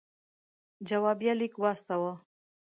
[0.87, 2.13] جوابیه لیک واستاوه.